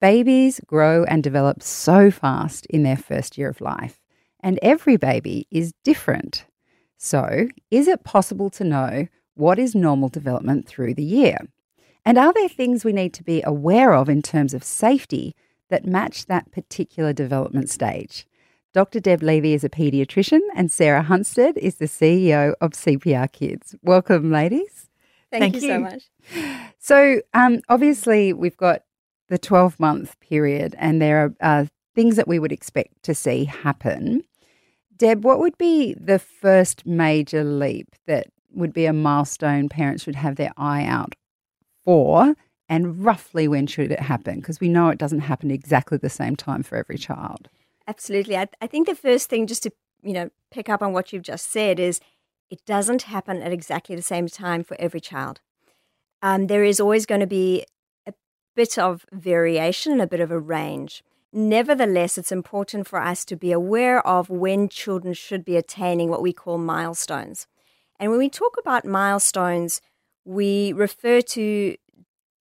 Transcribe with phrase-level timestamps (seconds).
[0.00, 4.00] Babies grow and develop so fast in their first year of life,
[4.38, 6.46] and every baby is different.
[6.96, 11.48] So, is it possible to know what is normal development through the year?
[12.04, 15.34] And are there things we need to be aware of in terms of safety
[15.68, 18.24] that match that particular development stage?
[18.72, 19.00] Dr.
[19.00, 23.74] Deb Levy is a paediatrician, and Sarah Hunstead is the CEO of CPR Kids.
[23.82, 24.88] Welcome, ladies.
[25.32, 26.02] Thank, Thank you, you, so much.
[26.78, 28.82] So, um, obviously, we've got
[29.28, 33.44] the 12 month period, and there are uh, things that we would expect to see
[33.44, 34.24] happen.
[34.96, 40.16] Deb, what would be the first major leap that would be a milestone parents should
[40.16, 41.14] have their eye out
[41.84, 42.34] for?
[42.68, 44.40] And roughly when should it happen?
[44.40, 47.48] Because we know it doesn't happen exactly the same time for every child.
[47.86, 48.36] Absolutely.
[48.36, 49.72] I, I think the first thing, just to
[50.02, 52.00] you know pick up on what you've just said, is
[52.50, 55.40] it doesn't happen at exactly the same time for every child.
[56.20, 57.64] Um, there is always going to be
[58.58, 61.04] bit of variation and a bit of a range.
[61.32, 66.22] Nevertheless, it's important for us to be aware of when children should be attaining what
[66.22, 67.46] we call milestones.
[68.00, 69.80] And when we talk about milestones,
[70.24, 71.76] we refer to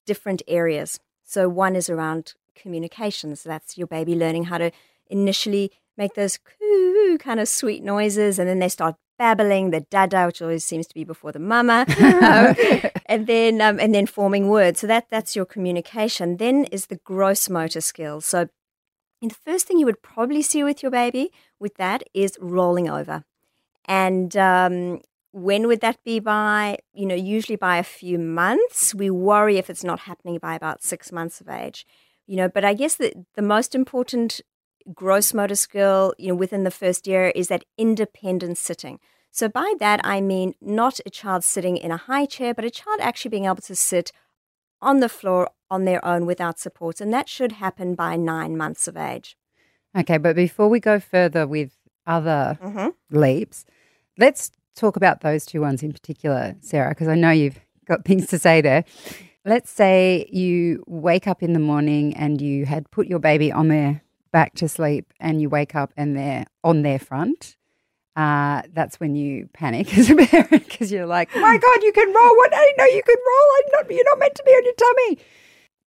[0.06, 1.00] different areas.
[1.24, 3.42] So, one is around communications.
[3.42, 4.70] That's your baby learning how to
[5.08, 10.26] initially make those coo kind of sweet noises, and then they start babbling, the dada,
[10.26, 14.50] which always seems to be before the mama, um, and then um, and then forming
[14.50, 14.82] words.
[14.82, 16.38] So that that's your communication.
[16.38, 18.26] Then is the gross motor skills.
[18.26, 18.50] So
[19.22, 23.24] the first thing you would probably see with your baby with that is rolling over,
[23.86, 25.00] and um,
[25.32, 26.80] when would that be by?
[26.94, 28.94] You know, usually by a few months.
[28.94, 31.86] We worry if it's not happening by about six months of age.
[32.28, 34.42] You know, but I guess that the most important
[34.94, 39.00] gross motor skill, you know, within the first year is that independent sitting.
[39.34, 42.70] So by that I mean not a child sitting in a high chair, but a
[42.70, 44.12] child actually being able to sit
[44.80, 48.88] on the floor on their own without support, and that should happen by nine months
[48.88, 49.36] of age.
[49.98, 51.72] Okay, but before we go further with
[52.06, 52.90] other mm-hmm.
[53.10, 53.66] leaps,
[54.20, 58.28] let's talk about those two ones in particular, Sarah, because I know you've got things
[58.28, 58.86] to say there.
[59.46, 63.70] Let's say you wake up in the morning and you had put your baby on
[63.70, 67.56] their back to sleep and you wake up and they're on their front,
[68.16, 72.14] uh, that's when you panic as a parent because you're like, my God, you can
[72.14, 72.36] roll.
[72.38, 72.54] What?
[72.54, 73.50] I didn't know you could roll.
[73.58, 75.20] I'm not, you're not meant to be on your tummy.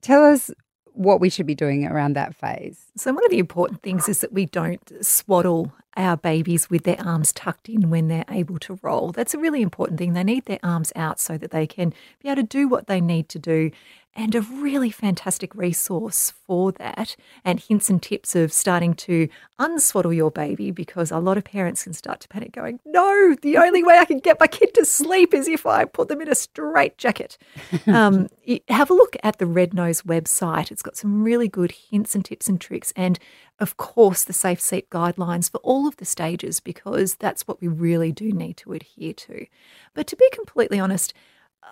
[0.03, 0.51] Tell us
[0.93, 2.87] what we should be doing around that phase.
[2.97, 7.01] So, one of the important things is that we don't swaddle our babies with their
[7.01, 9.13] arms tucked in when they're able to roll.
[9.13, 10.13] That's a really important thing.
[10.13, 11.93] They need their arms out so that they can
[12.23, 13.71] be able to do what they need to do
[14.17, 19.29] and a really fantastic resource for that and hints and tips of starting to
[19.61, 23.57] unswaddle your baby because a lot of parents can start to panic going no the
[23.57, 26.29] only way i can get my kid to sleep is if i put them in
[26.29, 27.37] a straight jacket
[27.87, 28.29] um,
[28.69, 32.25] have a look at the red nose website it's got some really good hints and
[32.25, 33.19] tips and tricks and
[33.59, 37.69] of course the safe seat guidelines for all of the stages because that's what we
[37.69, 39.47] really do need to adhere to
[39.95, 41.13] but to be completely honest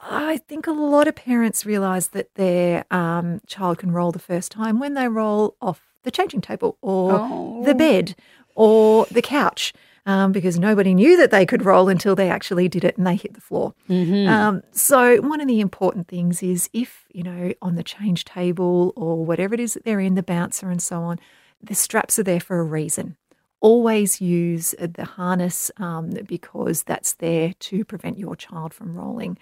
[0.02, 4.52] I think a lot of parents realise that their um, child can roll the first
[4.52, 7.62] time when they roll off the changing table or oh.
[7.64, 8.14] the bed
[8.54, 9.72] or the couch.
[10.06, 13.16] Um, because nobody knew that they could roll until they actually did it and they
[13.16, 13.72] hit the floor.
[13.88, 14.28] Mm-hmm.
[14.28, 18.92] Um, so, one of the important things is if, you know, on the change table
[18.96, 21.18] or whatever it is that they're in, the bouncer and so on,
[21.62, 23.16] the straps are there for a reason.
[23.64, 29.38] Always use the harness um, because that's there to prevent your child from rolling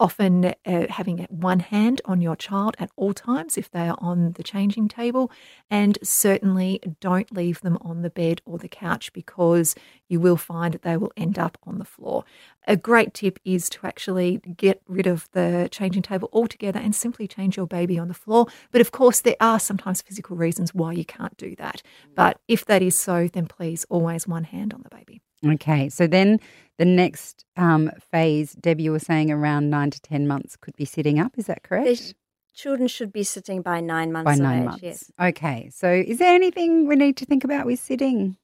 [0.00, 4.32] often uh, having one hand on your child at all times if they are on
[4.32, 5.30] the changing table,
[5.70, 9.74] and certainly don't leave them on the bed or the couch because
[10.08, 12.24] you will find that they will end up on the floor.
[12.66, 17.28] A great tip is to actually get rid of the changing table altogether and simply
[17.28, 18.46] change your baby on the floor.
[18.72, 21.82] But of course, there are sometimes physical reasons why you can't do that.
[22.14, 25.20] But if that is so, then please always one hand on the baby.
[25.46, 26.38] Okay, so then
[26.80, 30.86] the next um, phase, Debbie, you were saying around nine to 10 months could be
[30.86, 31.32] sitting up.
[31.36, 32.14] Is that correct?
[32.54, 34.82] children should be sitting by nine months by nine age, months.
[34.82, 35.12] Yes.
[35.20, 38.36] Okay, so is there anything we need to think about with sitting,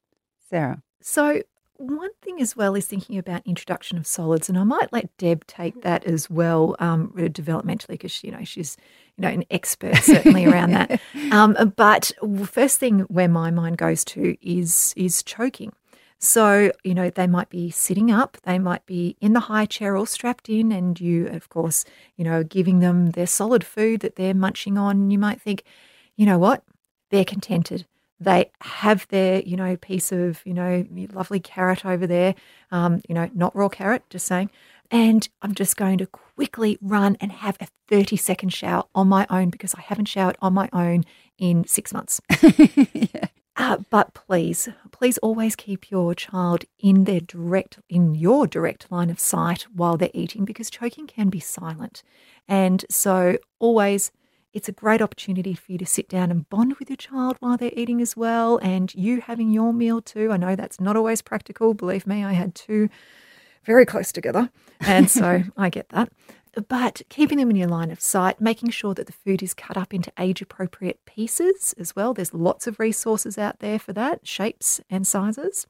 [0.50, 0.82] Sarah?
[1.00, 1.42] So,
[1.78, 5.46] one thing as well is thinking about introduction of solids, and I might let Deb
[5.46, 8.76] take that as well, um, developmentally, because you know she's
[9.16, 11.00] you know an expert certainly around that.
[11.32, 12.12] Um, but
[12.44, 15.72] first thing where my mind goes to is is choking.
[16.18, 19.96] So, you know, they might be sitting up, they might be in the high chair
[19.96, 21.84] or strapped in, and you, of course,
[22.16, 25.10] you know, giving them their solid food that they're munching on.
[25.10, 25.62] You might think,
[26.16, 26.64] you know what,
[27.10, 27.86] they're contented.
[28.18, 32.34] They have their, you know, piece of, you know, lovely carrot over there,
[32.70, 34.50] um, you know, not raw carrot, just saying.
[34.90, 39.26] and I'm just going to quickly run and have a 30 second shower on my
[39.30, 41.04] own because I haven't showered on my own
[41.38, 42.20] in six months.
[42.94, 43.26] yeah.
[43.56, 49.10] Uh, but please, please always keep your child in their direct, in your direct line
[49.10, 52.02] of sight while they're eating because choking can be silent.
[52.46, 54.12] And so always
[54.56, 57.58] it's a great opportunity for you to sit down and bond with your child while
[57.58, 60.32] they're eating as well, and you having your meal too.
[60.32, 61.74] I know that's not always practical.
[61.74, 62.88] Believe me, I had two
[63.64, 64.48] very close together,
[64.80, 66.10] and so I get that.
[66.68, 69.76] But keeping them in your line of sight, making sure that the food is cut
[69.76, 72.14] up into age appropriate pieces as well.
[72.14, 75.66] There's lots of resources out there for that, shapes and sizes.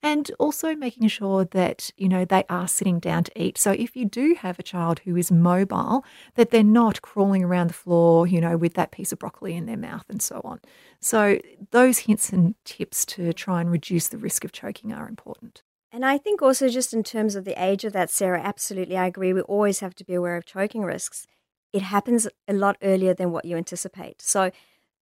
[0.00, 3.58] And also making sure that you know they are sitting down to eat.
[3.58, 6.04] So if you do have a child who is mobile
[6.36, 9.66] that they're not crawling around the floor you know with that piece of broccoli in
[9.66, 10.60] their mouth and so on.
[11.00, 11.40] So
[11.72, 15.62] those hints and tips to try and reduce the risk of choking are important
[15.92, 19.06] and I think also just in terms of the age of that, Sarah, absolutely, I
[19.06, 19.32] agree.
[19.32, 21.26] We always have to be aware of choking risks.
[21.72, 24.22] It happens a lot earlier than what you anticipate.
[24.22, 24.50] So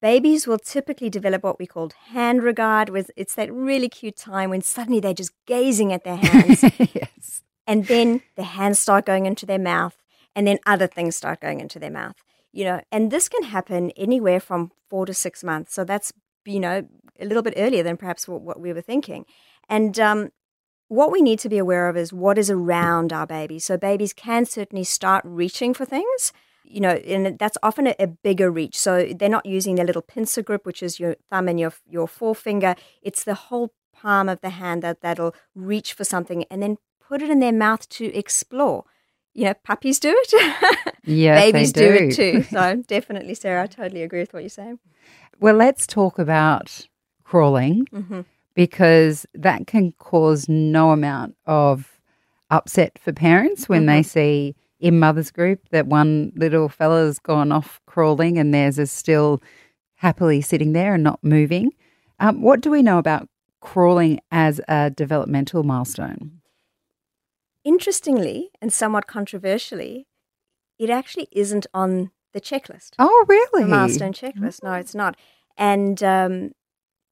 [0.03, 4.51] Babies will typically develop what we call hand regard, with it's that really cute time
[4.51, 6.63] when suddenly they're just gazing at their hands.
[6.95, 7.43] yes.
[7.67, 9.97] And then the hands start going into their mouth,
[10.35, 12.17] and then other things start going into their mouth.
[12.53, 15.73] You know, and this can happen anywhere from four to six months.
[15.73, 16.13] So that's,
[16.45, 16.87] you know,
[17.19, 19.25] a little bit earlier than perhaps what, what we were thinking.
[19.69, 20.31] And um,
[20.89, 23.59] what we need to be aware of is what is around our baby.
[23.59, 26.33] So babies can certainly start reaching for things
[26.69, 28.79] you know, and that's often a, a, bigger reach.
[28.79, 32.09] So they're not using their little pincer grip, which is your thumb and your your
[32.09, 32.75] forefinger.
[33.03, 37.23] It's the whole palm of the hand that that'll reach for something and then put
[37.23, 38.85] it in their mouth to explore.
[39.33, 40.83] You know, puppies do it.
[41.09, 41.87] Yeah, babies do.
[41.87, 42.43] do it too.
[42.43, 44.81] So definitely, Sarah, I totally agree with what you're saying.
[45.39, 46.89] Well, let's talk about
[47.23, 48.23] crawling mm-hmm.
[48.57, 52.01] Because that can cause no amount of
[52.51, 53.89] upset for parents when mm-hmm.
[53.89, 58.91] they see in mother's group that one little fella's gone off crawling and theirs is
[58.91, 59.43] still
[59.97, 61.71] happily sitting there and not moving.
[62.19, 63.29] Um, what do we know about
[63.61, 66.41] crawling as a developmental milestone?
[67.63, 70.07] Interestingly and somewhat controversially,
[70.79, 72.93] it actually isn't on the checklist.
[72.99, 73.65] Oh, really?
[73.65, 74.63] The milestone checklist.
[74.63, 75.17] No, it's not.
[75.57, 76.53] And um,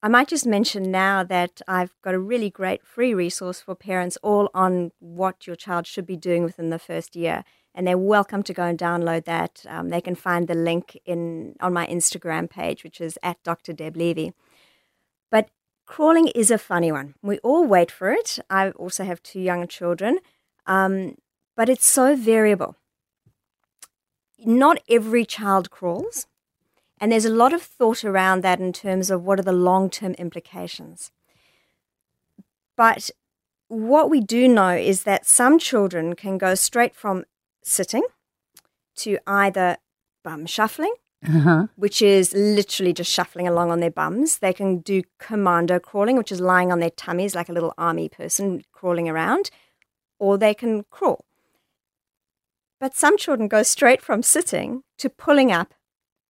[0.05, 4.19] I might just mention now that I've got a really great free resource for parents
[4.21, 7.43] all on what your child should be doing within the first year.
[7.73, 9.65] And they're welcome to go and download that.
[9.67, 13.73] Um, they can find the link in on my Instagram page, which is at Dr.
[13.73, 14.33] Deb Levy.
[15.31, 15.49] But
[15.87, 17.15] crawling is a funny one.
[17.23, 18.37] We all wait for it.
[18.47, 20.19] I also have two young children,
[20.67, 21.15] um,
[21.57, 22.75] but it's so variable.
[24.37, 26.27] Not every child crawls.
[26.99, 29.89] And there's a lot of thought around that in terms of what are the long
[29.89, 31.11] term implications.
[32.77, 33.09] But
[33.67, 37.25] what we do know is that some children can go straight from
[37.63, 38.03] sitting
[38.97, 39.77] to either
[40.23, 40.93] bum shuffling,
[41.27, 41.67] uh-huh.
[41.75, 44.37] which is literally just shuffling along on their bums.
[44.37, 48.09] They can do commando crawling, which is lying on their tummies like a little army
[48.09, 49.49] person crawling around,
[50.19, 51.25] or they can crawl.
[52.79, 55.73] But some children go straight from sitting to pulling up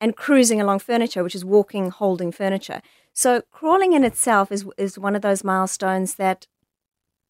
[0.01, 2.81] and cruising along furniture, which is walking, holding furniture.
[3.13, 6.47] So crawling in itself is is one of those milestones that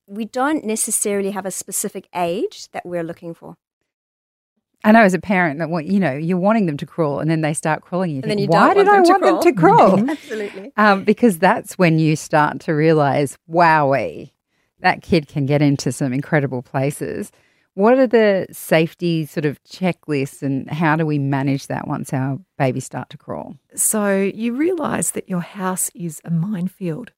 [0.08, 3.56] we don't necessarily have a specific age that we're looking for.
[4.84, 7.30] I know as a parent that what you know you're wanting them to crawl and
[7.30, 8.12] then they start crawling.
[8.12, 10.10] You and think, then you why did I want them to crawl?
[10.10, 14.32] Absolutely, um, because that's when you start to realize, wowee,
[14.82, 17.32] that kid can get into some incredible places.
[17.76, 22.40] What are the safety sort of checklists and how do we manage that once our
[22.58, 23.58] babies start to crawl?
[23.76, 27.12] So you realize that your house is a minefield.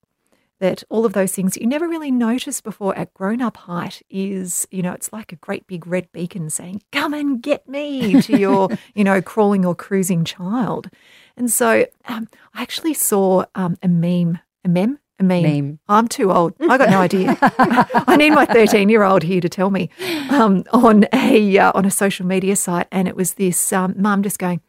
[0.60, 4.68] That all of those things you never really noticed before at grown up height is,
[4.72, 8.36] you know, it's like a great big red beacon saying, come and get me to
[8.36, 10.90] your, you know, crawling or cruising child.
[11.38, 15.43] And so um, I actually saw um, a meme, a meme meme.
[15.43, 15.79] meme.
[15.88, 16.53] I'm too old.
[16.62, 17.38] I got no idea.
[17.41, 19.89] I need my 13 year old here to tell me
[20.29, 24.24] um, on a uh, on a social media site, and it was this um, mum
[24.24, 24.62] just going,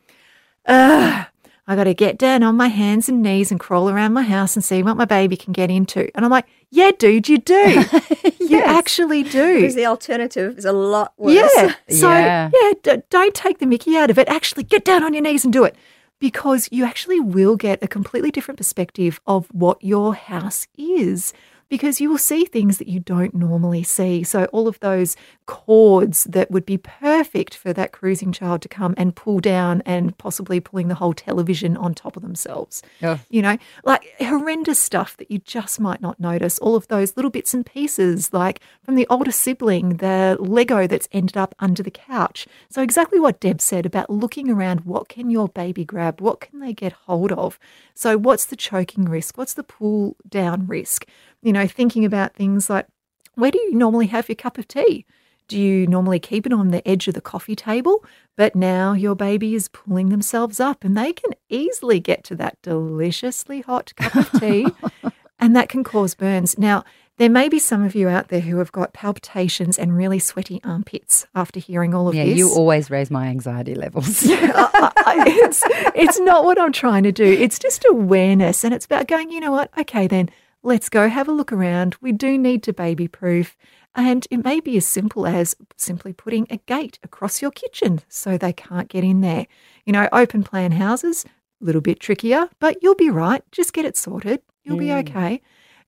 [0.67, 1.27] "Ugh,
[1.67, 4.57] I got to get down on my hands and knees and crawl around my house
[4.57, 7.55] and see what my baby can get into." And I'm like, "Yeah, dude, you do.
[8.23, 8.41] yes.
[8.41, 11.35] You actually do." Because the alternative is a lot worse.
[11.35, 11.75] Yeah.
[11.91, 14.29] So yeah, yeah d- don't take the Mickey out of it.
[14.29, 15.75] Actually, get down on your knees and do it
[16.19, 21.33] because you actually will get a completely different perspective of what your house is
[21.69, 24.23] because you will see things that you don't normally see.
[24.23, 25.17] So, all of those
[25.49, 30.17] cords that would be perfect for that cruising child to come and pull down and
[30.19, 32.83] possibly pulling the whole television on top of themselves.
[33.03, 33.19] Oh.
[33.31, 36.59] You know, like horrendous stuff that you just might not notice.
[36.59, 41.09] All of those little bits and pieces, like from the older sibling, the Lego that's
[41.13, 42.47] ended up under the couch.
[42.69, 46.21] So, exactly what Deb said about looking around what can your baby grab?
[46.21, 47.59] What can they get hold of?
[47.95, 49.39] So, what's the choking risk?
[49.39, 51.07] What's the pull down risk?
[51.43, 52.87] You know, thinking about things like
[53.35, 55.07] where do you normally have your cup of tea?
[55.49, 58.05] Do you normally keep it on the edge of the coffee table?
[58.37, 62.61] But now your baby is pulling themselves up and they can easily get to that
[62.63, 64.67] deliciously hot cup of tea
[65.39, 66.57] and that can cause burns.
[66.59, 66.85] Now,
[67.17, 70.61] there may be some of you out there who have got palpitations and really sweaty
[70.63, 72.39] armpits after hearing all of Yeah, this.
[72.39, 74.25] you always raise my anxiety levels.
[74.29, 75.63] I- I- it's,
[75.97, 77.25] it's not what I'm trying to do.
[77.25, 78.63] It's just awareness.
[78.63, 79.71] And it's about going, you know what?
[79.77, 80.29] Okay, then
[80.63, 81.97] let's go have a look around.
[82.01, 83.57] We do need to baby proof.
[83.95, 88.39] And it may be as simple as simply putting a gate across your kitchen so
[88.39, 89.47] they can't get in there.
[89.85, 91.25] You know, open plan houses,
[91.61, 93.43] a little bit trickier, but you'll be right.
[93.51, 94.43] Just get it sorted.
[94.65, 95.41] You'll be okay.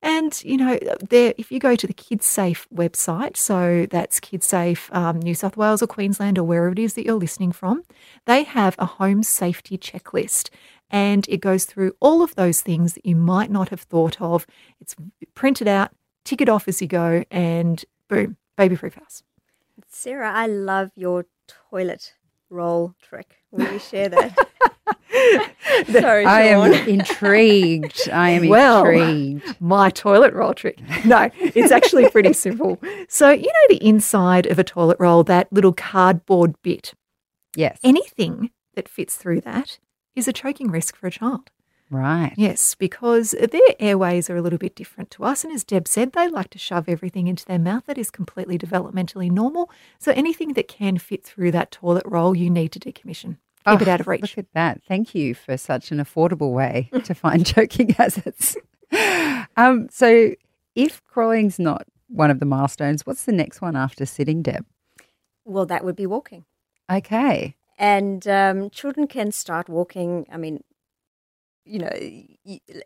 [0.03, 0.79] And, you know,
[1.09, 5.83] there, if you go to the KidSafe website, so that's KidSafe um, New South Wales
[5.83, 7.83] or Queensland or wherever it is that you're listening from,
[8.25, 10.49] they have a home safety checklist.
[10.89, 14.47] And it goes through all of those things that you might not have thought of.
[14.79, 14.95] It's
[15.35, 15.91] printed out,
[16.23, 19.23] tick it off as you go, and boom, baby proof house.
[19.87, 21.25] Sarah, I love your
[21.69, 22.13] toilet
[22.49, 23.37] roll trick.
[23.51, 24.37] Will you share that?
[25.91, 28.09] Sorry, I am intrigued.
[28.11, 29.61] I am Well, intrigued.
[29.61, 30.79] my toilet roll trick.
[31.05, 32.79] No, it's actually pretty simple.
[33.09, 36.93] So, you know, the inside of a toilet roll, that little cardboard bit,
[37.55, 37.79] Yes.
[37.83, 39.79] anything that fits through that
[40.15, 41.49] is a choking risk for a child.
[41.91, 42.33] Right.
[42.37, 45.43] Yes, because their airways are a little bit different to us.
[45.43, 47.85] And as Deb said, they like to shove everything into their mouth.
[47.85, 49.69] That is completely developmentally normal.
[49.99, 53.37] So anything that can fit through that toilet roll, you need to decommission.
[53.67, 54.21] Keep it Oh, out of reach.
[54.21, 54.81] Look at that.
[54.87, 58.55] Thank you for such an affordable way to find choking hazards.
[59.57, 60.33] um, so,
[60.75, 64.65] if crawling's not one of the milestones, what's the next one after sitting, Deb?
[65.43, 66.45] Well, that would be walking.
[66.89, 67.55] Okay.
[67.77, 70.25] And um, children can start walking.
[70.31, 70.63] I mean,
[71.65, 71.89] you know,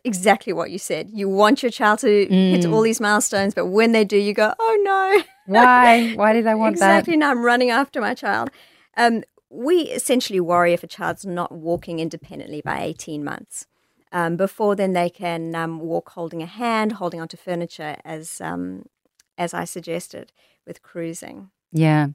[0.04, 1.10] exactly what you said.
[1.12, 2.72] You want your child to hit Mm.
[2.72, 5.22] all these milestones, but when they do, you go, oh no.
[5.46, 6.12] Why?
[6.14, 6.90] Why did I want that?
[6.98, 7.16] exactly.
[7.16, 8.50] Now I'm running after my child.
[8.96, 13.66] Um, we essentially worry if a child's not walking independently by 18 months.
[14.12, 18.86] Um, before then, they can um, walk holding a hand, holding onto furniture, as um,
[19.38, 20.32] as I suggested
[20.66, 21.50] with cruising.
[21.72, 22.08] Yeah.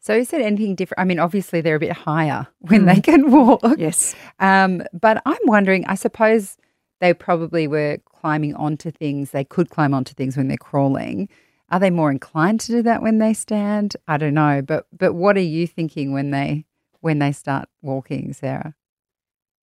[0.00, 1.00] So, is there anything different?
[1.00, 3.62] I mean, obviously, they're a bit higher when they can walk.
[3.76, 4.14] Yes.
[4.38, 6.56] Um, but I'm wondering, I suppose
[7.00, 9.30] they probably were climbing onto things.
[9.30, 11.28] They could climb onto things when they're crawling.
[11.70, 13.96] Are they more inclined to do that when they stand?
[14.06, 14.62] I don't know.
[14.62, 16.64] But but what are you thinking when they
[17.00, 18.74] when they start walking, Sarah?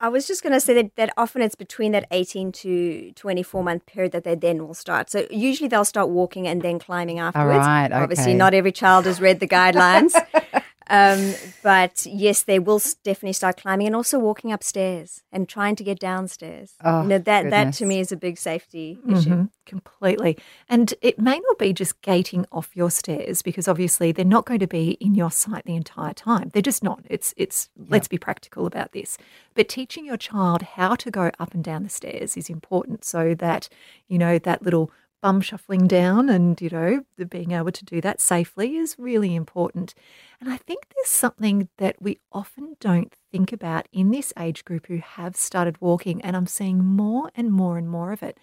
[0.06, 3.64] I was just going to say that, that often it's between that 18 to 24
[3.64, 5.10] month period that they then will start.
[5.10, 7.66] So usually they'll start walking and then climbing afterwards.
[7.66, 10.14] right, Obviously, not every child has read the guidelines.
[10.90, 15.84] um, but yes, they will definitely start climbing and also walking upstairs and trying to
[15.84, 16.74] get downstairs.
[16.84, 19.30] Oh, you know, that, that to me is a big safety issue.
[19.30, 20.38] Mhm, completely.
[20.70, 24.60] And it may not be just gating off your stairs because obviously they're not going
[24.60, 26.50] to be in your sight the entire time.
[26.54, 27.02] They're just not.
[27.10, 29.18] It's it's let's be practical about this.
[29.56, 33.34] But teaching your child how to go up and down the stairs is important so
[33.36, 33.70] that,
[34.08, 34.92] you know, that little
[35.26, 39.96] bum shuffling down and, you know, being able to do that safely is really important.
[40.40, 44.86] And I think there's something that we often don't think about in this age group
[44.86, 48.38] who have started walking, and I'm seeing more and more and more of it.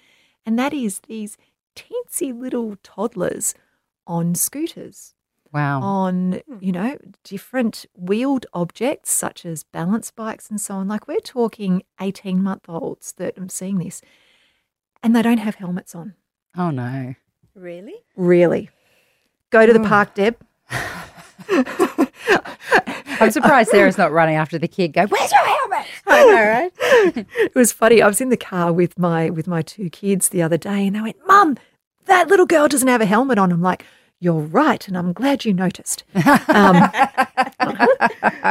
[0.44, 1.38] And that is these
[1.76, 3.54] teensy little toddlers
[4.04, 5.14] on scooters,
[5.52, 5.82] Wow.
[5.82, 6.56] on, hmm.
[6.60, 10.88] you know, different wheeled objects such as balance bikes and so on.
[10.88, 14.02] Like we're talking 18 month olds that I'm seeing this,
[15.00, 16.14] and they don't have helmets on.
[16.56, 17.14] Oh no.
[17.54, 17.94] Really?
[18.16, 18.70] Really?
[19.50, 19.86] Go to the Oh.
[19.88, 20.36] park, Deb.
[23.20, 24.92] I'm surprised Sarah's not running after the kid.
[24.94, 25.06] Go.
[25.06, 25.86] Where's your helmet?
[26.06, 26.72] I know, right?
[27.38, 28.02] it was funny.
[28.02, 30.96] I was in the car with my with my two kids the other day, and
[30.96, 31.56] they went, "Mum,
[32.06, 33.84] that little girl doesn't have a helmet on." I'm like,
[34.18, 36.02] "You're right," and I'm glad you noticed.
[36.14, 36.24] Um,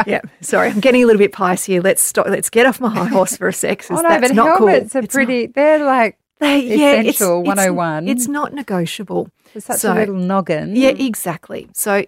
[0.08, 1.82] yeah, sorry, I'm getting a little bit pious here.
[1.82, 2.28] Let's stop.
[2.28, 3.80] Let's get off my high horse for a sec.
[3.80, 5.02] 'cause Oh no, that's but not helmets cool.
[5.02, 5.48] are It's pretty.
[5.48, 8.08] They're like Not, they, yeah, it's- essential it's, 101.
[8.08, 9.30] It's, not negotiable.
[9.56, 10.76] It's such So- a little noggin.
[10.76, 11.70] Yeah, exactly.
[11.74, 12.06] So,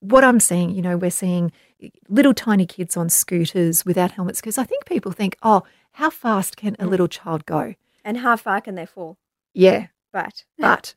[0.00, 1.52] what I'm seeing, you know, we're seeing
[2.08, 5.62] little tiny kids on scooters without helmets because I think people think, oh,
[5.92, 6.90] how fast can a mm.
[6.90, 7.74] little child go?
[8.04, 9.16] And how far can they fall?
[9.54, 10.94] Yeah, But but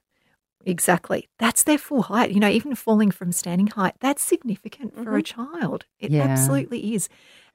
[0.65, 1.27] Exactly.
[1.39, 2.31] That's their full height.
[2.31, 5.59] You know, even falling from standing height, that's significant for a mm-hmm.
[5.59, 5.85] child.
[5.99, 6.23] It Yeah.
[6.23, 7.09] absolutely is.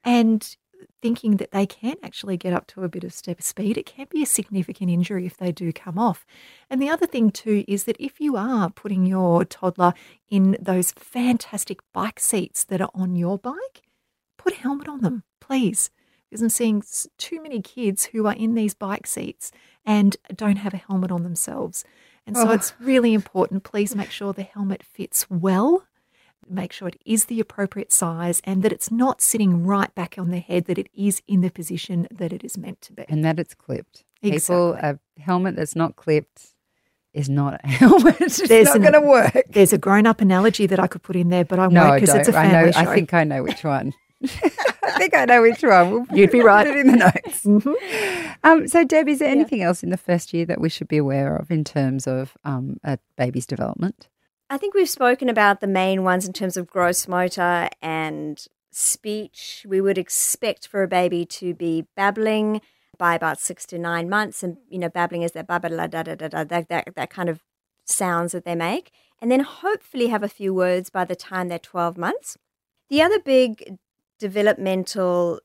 [0.04, 0.56] And
[1.00, 4.06] thinking that they can actually get up to a bit of step speed, it can
[4.10, 6.26] be a significant injury if they do come off.
[6.70, 9.94] And the other thing, too, is that if you are putting your toddler
[10.28, 13.82] in those fantastic bike seats that are on your bike,
[14.36, 15.90] put a helmet on them, please.
[16.28, 16.82] Because I'm seeing
[17.16, 19.50] too many kids who are in these bike seats
[19.86, 21.84] and don't have a helmet on themselves.
[22.26, 22.52] And so Oh.
[22.52, 23.64] it's really important.
[23.64, 25.87] Please make sure the helmet fits well.
[26.50, 30.30] Make sure it is the appropriate size and that it's not sitting right back on
[30.30, 33.04] the head, that it is in the position that it is meant to be.
[33.08, 34.04] and that it's clipped.
[34.22, 36.48] People, a helmet that's not clipped
[37.14, 38.20] is not a helmet.
[38.20, 39.44] It's There's not going to work.
[39.50, 42.00] There's a grown up analogy that I could put in there, but I No, won't
[42.00, 42.40] because it's a don't.
[42.40, 42.72] I family know.
[42.72, 42.78] show.
[42.90, 43.92] I think I know which one.
[44.82, 45.90] I think I know which one.
[45.90, 46.66] We'll You'd be right.
[46.66, 47.44] put it in the notes.
[47.44, 48.34] Mhm.
[48.42, 49.34] Um, so, Deb, is there Yeah.
[49.36, 52.36] anything else in the first year that we should be aware of in terms of
[52.44, 54.08] um, a baby's development?
[54.50, 59.66] I think we've spoken about the main ones in terms of gross motor and speech.
[59.68, 62.62] We would expect for a baby to be babbling
[62.96, 66.02] by about six to nine months, and you know, babbling is that ba da da
[66.02, 67.42] da da that that kind of
[67.84, 68.90] sounds that they make,
[69.20, 72.36] and then hopefully have a few words by the time they're twelve months.
[72.88, 73.78] The other big
[74.18, 75.40] developmental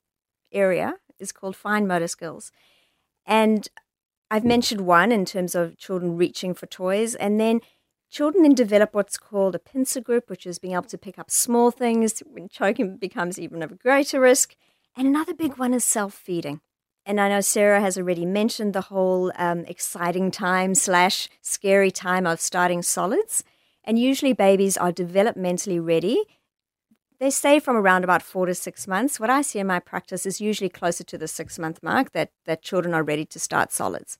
[0.52, 2.52] area is called fine motor skills,
[3.26, 3.68] and
[4.32, 7.60] I've mentioned one in terms of children reaching for toys, and then
[8.14, 11.32] Children then develop what's called a pincer grip, which is being able to pick up
[11.32, 14.56] small things when choking becomes even of a greater risk.
[14.96, 16.62] And another big one is self feeding.
[17.08, 22.28] And I know Sarah has already mentioned the whole um, exciting time slash scary time
[22.28, 23.44] of starting solids.
[23.84, 26.22] And usually babies are developmentally ready.
[27.20, 29.20] They stay from around about four to six months.
[29.20, 32.30] What I see in my practice is usually closer to the six month mark that,
[32.46, 34.20] that children are ready to start solids.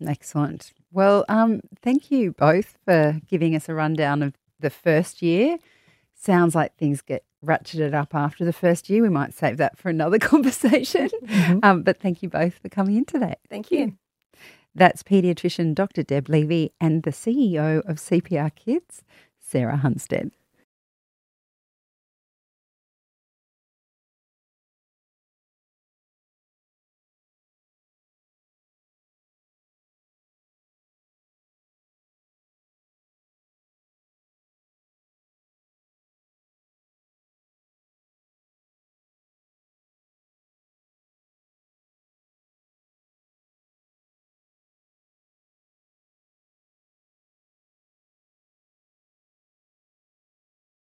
[0.00, 0.72] Excellent.
[0.94, 5.58] Well, um, thank you both for giving us a rundown of the first year.
[6.14, 9.02] Sounds like things get ratcheted up after the first year.
[9.02, 11.10] We might save that for another conversation.
[11.64, 13.34] Um, but thank you both for coming in today.
[13.50, 13.96] Thank you.
[14.72, 16.04] That's paediatrician Dr.
[16.04, 19.02] Deb Levy and the CEO of CPR Kids,
[19.40, 20.30] Sarah Hunstead.